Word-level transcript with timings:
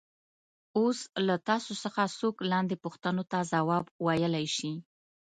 اوس 0.77 0.99
له 1.27 1.35
تاسو 1.47 1.71
څخه 1.83 2.03
څوک 2.19 2.35
لاندې 2.51 2.75
پوښتنو 2.83 3.23
ته 3.31 3.37
ځواب 3.51 3.85
ویلای 4.05 4.45
شي. 4.57 4.71